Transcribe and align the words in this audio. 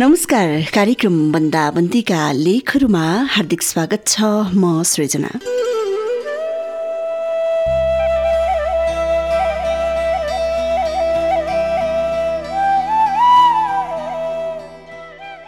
नमस्कार 0.00 0.48
कार्यक्रम 0.74 1.16
बन्दाबन्दीका 1.32 2.20
लेखहरूमा 2.32 3.02
हार्दिक 3.30 3.62
स्वागत 3.62 4.04
छ 4.08 4.28
म 4.54 4.82
सृजना। 4.90 5.32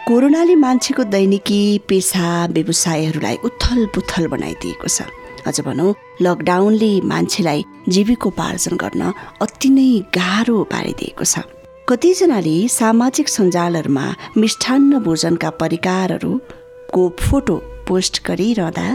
कोरोनाले 0.07 0.55
मान्छेको 0.65 1.03
दैनिकी 1.15 1.61
पेसा 1.89 2.27
व्यवसायहरूलाई 2.51 3.35
उथल 3.49 3.85
पुथल 3.95 4.27
बनाइदिएको 4.35 4.87
छ। 4.87 5.09
अझ 5.47 5.57
भनौँ 5.61 5.95
लकडाउनले 6.21 6.91
मान्छेलाई 7.13 7.65
जीविकोपार्जन 7.89 8.77
गर्न 8.85 9.11
अति 9.41 9.69
नै 9.69 9.89
गाह्रो 10.13 10.63
पारिदिएको 10.75 11.25
छ। 11.25 11.45
कतिजनाले 11.89 12.57
सामाजिक 12.69 13.27
सञ्जालहरूमा 13.29 14.03
मिष्ठान्न 14.41 14.99
भोजनका 15.03 15.49
परिकारहरूको 15.61 17.01
फोटो 17.21 17.55
पोस्ट 17.87 18.15
गरिरहँदा 18.27 18.85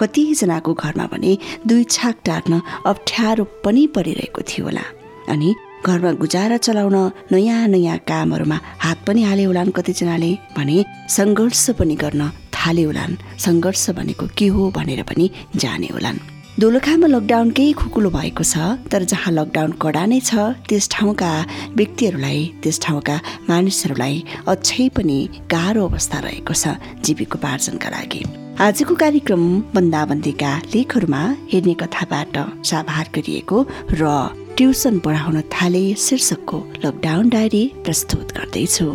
कतिजनाको 0.00 0.72
घरमा 0.74 1.06
भने 1.12 1.32
दुई 1.68 1.84
छाक 1.96 2.16
टार्न 2.26 2.60
अप्ठ्यारो 2.92 3.44
पनि 3.64 3.86
परिरहेको 3.96 4.42
थियो 4.48 4.64
होला। 4.66 4.84
अनि 5.32 5.48
घरमा 5.86 6.12
गुजारा 6.20 6.56
चलाउन 6.66 6.96
नयाँ 7.32 7.66
नयाँ 7.74 7.96
कामहरूमा 8.10 8.58
हात 8.84 8.98
पनि 9.06 9.22
हाले 9.28 9.44
होलान् 9.48 9.76
कतिजनाले 9.76 10.30
भने 10.56 10.76
सङ्घर्ष 11.16 11.64
पनि 11.80 11.96
गर्न 12.04 12.22
थाले 12.52 12.84
होलान्। 12.88 13.20
सङ्घर्ष 13.46 13.84
भनेको 13.96 14.26
के 14.36 14.46
हो 14.52 14.70
भनेर 14.76 15.02
पनि 15.08 15.30
जाने 15.56 15.88
होलान्। 15.96 16.33
दोलखामा 16.60 17.06
लकडाउन 17.06 17.50
केही 17.50 17.72
खुकुलो 17.74 18.10
भएको 18.14 18.44
छ 18.46 18.78
तर 18.86 19.02
जहाँ 19.10 19.32
लकडाउन 19.34 19.72
कडा 19.82 20.04
नै 20.06 20.18
छ 20.22 20.54
त्यस 20.70 20.86
ठाउँका 20.94 21.30
व्यक्तिहरूलाई 21.74 22.38
त्यस 22.62 22.78
ठाउँका 22.84 23.16
मानिसहरूलाई 23.48 24.22
अझै 24.46 24.86
पनि 24.94 25.18
गाह्रो 25.50 25.82
अवस्था 25.88 26.18
रहेको 26.26 26.54
छ 26.54 26.78
जीविकोपार्जनका 27.02 27.88
लागि। 27.90 28.22
आजको 28.66 28.94
कार्यक्रम 29.02 29.42
बन्दाबन्दीका 29.74 30.52
लेखहरूमा 30.74 31.22
हेर्ने 31.50 31.74
कथाबाट 31.82 32.36
साभार 32.70 33.06
गरिएको 33.16 33.58
र 33.98 34.02
ट्युसन 34.54 34.98
पढाउन 35.02 35.40
थाले 35.50 35.84
शीर्षकको 36.06 36.58
लकडाउन 36.84 37.34
डायरी 37.34 37.64
प्रस्तुत 37.84 38.26
गर्दैछु। 38.38 38.86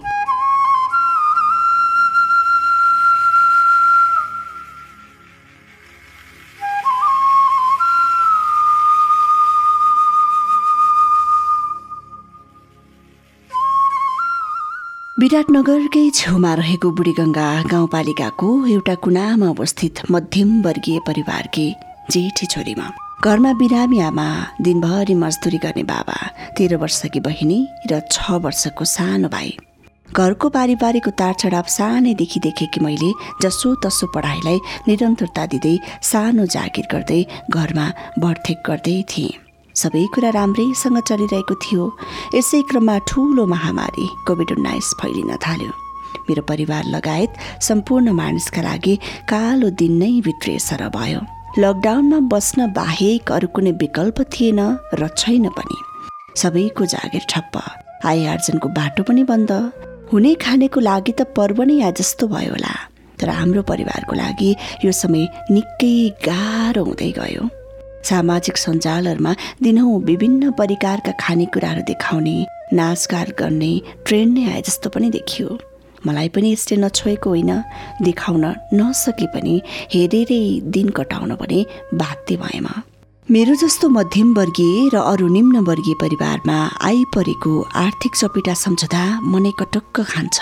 विराटनगरकै 15.19 16.01
छेउमा 16.17 16.51
रहेको 16.57 16.89
बुढीगङ्गा 16.97 17.47
गाउँपालिकाको 17.71 18.49
एउटा 18.73 18.93
कुनामा 19.03 19.47
अवस्थित 19.53 19.95
मध्यमवर्गीय 20.13 20.99
परिवारकी 21.07 21.65
जेठी 22.13 22.45
छोरीमा। 22.53 22.85
घरमा 23.27 23.51
बिरामी 23.61 23.99
आमा 23.99 24.27
दिनभरि 24.63 25.15
मजदुरी 25.23 25.59
गर्ने 25.65 25.83
बाबा 25.91 26.15
तेह्र 26.55 26.75
वर्षकी 26.83 27.19
बहिनी 27.27 27.59
र 27.91 27.99
छ 28.13 28.39
वर्षको 28.45 28.85
सानो 28.93 29.27
भाइ। 29.35 29.51
घरको 30.15 30.49
पारिवारिक 30.55 31.11
उतार 31.11 31.33
चढाव 31.41 31.67
सानैदेखि 31.75 32.39
देखेकी 32.47 32.79
मैले 32.79 33.11
जसो 33.43 33.75
तसो 33.83 34.07
पढाइलाई 34.15 34.57
निरन्तरता 34.87 35.45
दिँदै 35.51 35.75
सानो 36.11 36.45
जागिर 36.55 36.87
गर्दै 36.95 37.21
घरमा 37.51 37.91
बढथेक 38.23 38.63
गर्दै 38.67 38.97
थिएँ। 39.11 39.37
सबै 39.75 40.05
कुरा 40.13 40.29
राम्रैसँग 40.29 40.99
चलिरहेको 41.09 41.55
थियो। 41.55 41.83
यसै 42.35 42.61
क्रममा 42.69 42.97
ठुलो 43.09 43.45
महामारी 43.45 44.07
कोभिड 44.27 44.51
उन्नाइस 44.51 44.93
फैलिन 45.01 45.35
थाल्यो। 45.37 45.71
मेरो 46.29 46.41
परिवार 46.41 46.85
लगायत 46.85 47.61
सम्पूर्ण 47.61 48.11
मानिसका 48.11 48.61
लागि 48.61 48.95
कालो 49.29 49.69
दिन 49.81 49.93
नै 49.97 50.11
वित्रेसर 50.25 50.87
भयो। 50.89 51.21
लकडाउनमा 51.57 52.19
बस्न 52.31 52.67
बाहेक 52.73 53.31
अरू 53.31 53.47
कुनै 53.55 53.71
विकल्प 53.81 54.17
थिएन 54.33 54.59
र 54.93 55.07
छैन 55.17 55.49
पनि। 55.57 55.77
सबैको 56.37 56.85
जागिर 56.85 57.25
ठप्प। 57.29 57.55
आय 58.05 58.25
आर्जनको 58.25 58.67
बाटो 58.69 59.03
पनि 59.03 59.23
बन्द। 59.23 59.51
हुने 60.13 60.33
खानेको 60.35 60.79
लागि 60.79 61.11
त 61.11 61.21
पर्व 61.37 61.63
नै 61.63 61.81
आ 61.81 61.89
जस्तो 61.91 62.27
भयो 62.27 62.53
होला। 62.53 62.73
तर 63.19 63.29
हाम्रो 63.29 63.61
परिवारको 63.61 64.15
लागि 64.15 64.55
यो 64.85 64.91
समय 64.91 65.27
निकै 65.51 65.93
गाह्रो 66.25 66.83
हुँदै 66.83 67.11
गयो। 67.17 67.43
सामाजिक 68.03 68.57
सञ्जालहरूमा 68.57 69.35
दिनहुँ 69.63 70.01
विभिन्न 70.01 70.51
परिकारका 70.51 71.11
खानेकुराहरू 71.19 71.81
देखाउने 71.81 72.45
नाचगार 72.73 73.33
गर्ने 73.39 73.81
ट्रेन्ड 74.05 74.37
नै 74.37 74.51
आए 74.51 74.61
जस्तो 74.61 74.89
पनि 74.89 75.09
देखियो। 75.09 75.59
मलाई 76.07 76.29
पनि 76.29 76.51
यसले 76.51 76.77
नछोएको 76.77 77.29
होइन। 77.29 77.51
देखाउन 78.01 78.45
नसके 78.73 79.25
पनि 79.25 79.61
हेरेरै 79.93 80.61
दिन 80.63 80.89
कटाउन 80.89 81.35
भने 81.35 81.65
बाध्य 81.93 82.35
भएमा। 82.35 82.83
मेरो 83.31 83.55
जस्तो 83.55 83.89
मध्यमवर्गीय 83.89 84.89
र 84.93 84.97
अरू 84.97 85.27
निम्नवर्गीय 85.27 85.93
परिवारमा 86.01 86.57
आइपरेको 86.81 87.61
आर्थिक 87.61 88.15
चपेटा 88.15 88.53
सम्झदा 88.53 89.03
मनै 89.21 89.51
कटक्क 89.59 90.01
खान्छ। 90.01 90.39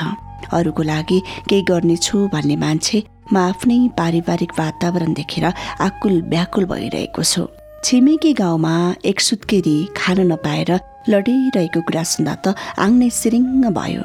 अरूको 0.53 0.83
लागि 0.83 1.19
केही 1.49 1.61
गर्नेछु 1.61 2.27
भन्ने 2.33 2.55
मान्छे 2.55 3.03
म 3.33 3.37
आफ्नै 3.37 3.79
पारिवारिक 3.97 4.51
वातावरण 4.59 5.13
देखेर 5.13 5.45
आकुल 5.87 6.21
व्याकुल 6.33 6.65
भइरहेको 6.71 7.23
छु। 7.23 7.43
छिमेकी 7.85 8.31
गाउँमा 8.33 8.73
एक 9.05 9.19
सुत्केरी 9.21 9.77
खान 9.97 10.19
नपाएर 10.31 10.71
लडिरहेको 11.09 11.81
कुरा 11.87 12.03
सुन्दा 12.13 12.33
त 12.43 12.55
आङ्ने 12.85 13.09
सिरिङ्ग 13.19 13.65
भयो। 13.79 14.03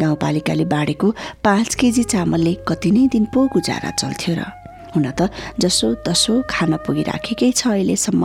गाउँपालिकाले 0.00 0.64
बाँडेको 0.72 1.08
पाँच 1.44 1.74
केजी 1.80 2.02
चामलले 2.12 2.52
कति 2.68 2.90
नै 2.90 3.06
दिन 3.14 3.24
पो 3.34 3.40
गुजारा 3.54 3.90
चल्थ्यो 4.00 4.34
र 4.38 4.42
हुन 4.94 5.06
त 5.18 5.30
जसो 5.62 5.88
तसो 6.06 6.34
खान 6.50 6.72
पुगिराखेकै 6.86 7.50
छ 7.52 7.62
अहिलेसम्म। 7.74 8.22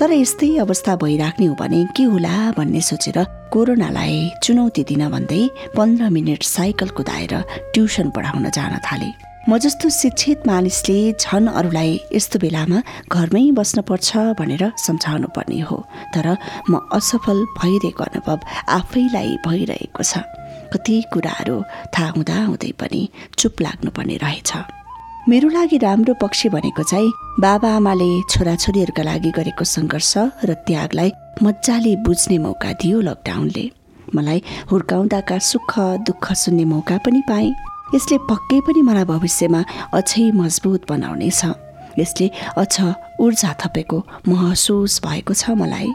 तर 0.00 0.12
यस्तै 0.12 0.48
अवस्था 0.64 0.92
भइराख्ने 1.02 1.46
हो 1.46 1.54
भने 1.60 1.80
के 1.96 2.04
होला 2.12 2.36
भन्ने 2.56 2.80
सोचेर 2.80 3.18
कोरोनालाई 3.52 4.16
चुनौती 4.44 4.82
दिन 4.90 5.02
भन्दै 5.14 5.42
पन्ध्र 5.76 6.08
मिनट 6.16 6.42
साइकल 6.48 6.88
कुदाएर 6.96 7.34
ट्युसन 7.72 8.10
पढाउन 8.16 8.50
जान 8.56 8.74
थाले। 8.86 9.10
म 9.48 9.58
जस्तो 9.58 9.88
शिक्षित 9.90 10.46
मानिसले 10.46 10.96
झन् 11.18 11.48
अरूलाई 11.50 11.98
यस्तो 12.14 12.38
बेलामा 12.38 12.78
घरमै 13.10 13.42
बस्नुपर्छ 13.58 14.10
भनेर 14.38 14.62
सम्झाउनु 14.78 15.28
पर्ने 15.36 15.60
हो। 15.66 15.78
तर 16.14 16.26
म 16.70 16.78
असफल 16.94 17.38
भइरहेको 17.58 18.02
अनुभव 18.04 18.38
आफैलाई 18.78 19.30
भइरहेको 19.46 20.02
छ। 20.02 20.22
कति 20.72 20.94
कुराहरू 21.12 21.56
थाहा 21.90 22.10
हुँदा 22.14 22.36
हुँदै 22.44 22.70
पनि 22.78 23.00
चुप 23.38 23.60
लाग्नुपर्ने 23.66 24.16
रहेछ। 24.22 24.50
मेरो 25.28 25.48
लागि 25.48 25.78
राम्रो 25.78 26.14
पक्ष 26.22 26.46
भनेको 26.54 26.82
चाहिँ 26.82 27.10
बाबा 27.42 27.70
आमाले 27.82 28.10
छोराछोरीहरूका 28.30 29.02
लागि 29.10 29.30
गरेको 29.38 29.64
सङ्घर्ष 29.66 30.12
र 30.46 30.54
त्यागलाई 30.70 31.10
मजाले 31.42 31.92
बुझ्ने 32.06 32.38
मौका 32.46 32.72
दियो 32.78 33.00
लकडाउनले। 33.10 33.66
मलाई 34.14 34.38
हुर्काउँदाका 34.70 35.38
सुख 35.50 35.70
दुःख 36.06 36.24
सुन्ने 36.32 36.64
मौका 36.64 36.96
पनि 37.02 37.22
पाएँ। 37.28 37.52
यसले 37.94 38.16
पक्कै 38.30 38.60
पनि 38.66 38.82
मलाई 38.82 39.04
भविष्यमा 39.04 39.60
अझै 39.94 40.24
मजबुत 40.34 40.80
बनाउनेछ। 40.90 41.40
यसले 41.98 42.26
अझ 42.56 42.74
ऊर्जा 43.20 43.50
थपेको 43.60 43.98
महसुस 44.28 45.00
भएको 45.04 45.34
छ 45.34 45.50
मलाई। 45.60 45.90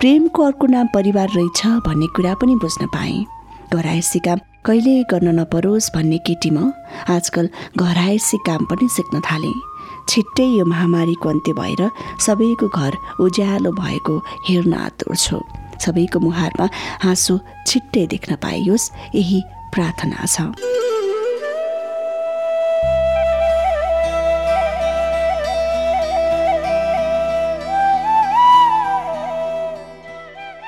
प्रेमको 0.00 0.42
अर्को 0.42 0.66
नाम 0.66 0.86
परिवार 0.94 1.28
रहेछ 1.36 1.60
भन्ने 1.86 2.06
कुरा 2.16 2.34
पनि 2.40 2.54
बुझ्न 2.62 2.86
पाएँ। 2.94 3.24
घरायसी 3.72 4.18
काम 4.18 4.38
कहिले 4.66 4.94
गर्न 5.10 5.28
नपरोस् 5.40 5.92
भन्ने 5.94 6.18
केटी 6.26 6.50
म 6.50 6.72
आजकल 7.08 7.48
घरायसी 7.76 8.38
काम 8.46 8.64
पनि 8.70 8.88
सिक्न 8.88 9.20
थालेँ। 9.20 9.60
छिट्टै 10.08 10.46
यो 10.58 10.64
महामारीको 10.64 11.28
अन्त्य 11.28 11.52
भएर 11.52 11.82
सबैको 12.20 12.68
घर 12.68 12.92
उज्यालो 13.20 13.70
भएको 13.72 14.14
हेर्न 14.48 14.74
आतुर 14.74 15.16
छु। 15.16 15.38
सबैको 15.84 16.18
मुहारमा 16.20 16.66
हाँसो 17.04 17.38
छिट्टै 17.66 18.06
देख्न 18.06 18.36
पाइयोस् 18.42 18.90
यही 19.14 19.40
प्रार्थना 19.74 20.26
छ। 20.26 20.91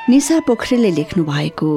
निशा 0.04 0.38
पोखरेलले 0.44 0.90
लेख्नु 1.00 1.22
भएको 1.24 1.68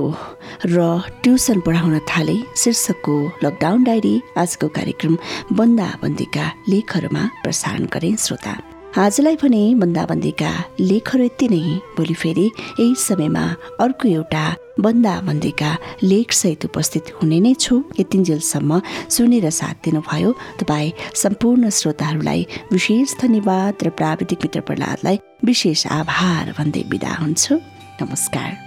र 0.67 0.77
ट्युसन 1.23 1.59
पढाउन 1.63 1.99
थाले 2.11 2.35
शीर्षकको 2.59 3.15
लकडाउन 3.43 3.83
डायरी 3.87 4.15
आजको 4.37 4.67
कार्यक्रम 4.77 5.13
बन्दाबन्दीका 5.57 6.45
लेखहरूमा 6.67 7.23
प्रसारण 7.43 7.85
गरे 7.93 8.11
श्रोता। 8.19 8.53
आजलाई 8.99 9.35
भने 9.43 9.61
बन्दाबन्दीका 9.81 10.51
लेखहरू 10.79 11.23
यति 11.23 11.47
नै। 11.47 11.61
भोलि 11.95 12.15
फेरि 12.21 12.45
यही 12.79 12.95
समयमा 12.99 13.45
अर्को 13.79 14.07
एउटा 14.09 14.43
बन्दाबन्दीका 14.83 15.71
लेखसहित 16.03 16.65
उपस्थित 16.65 17.13
हुने 17.21 17.39
नै 17.39 17.53
छु। 17.55 17.75
यतिन्जेलसम्म 17.99 18.81
सुनेर 19.15 19.49
साथ 19.59 19.75
दिनुभयो 19.87 20.35
तपाईँ 20.59 20.91
सम्पूर्ण 21.23 21.69
श्रोताहरूलाई 21.79 22.45
विशेष 22.75 23.15
धन्यवाद 23.23 23.87
र 23.87 23.95
प्राविधिक 23.95 24.39
मित्र 24.43 24.59
प्रहलादलाई 24.67 25.17
विशेष 25.47 25.87
आभार 26.01 26.53
भन्दै 26.59 26.83
बिदा 26.91 27.15
हुन्छु। 27.23 27.55
नमस्कार 28.01 28.66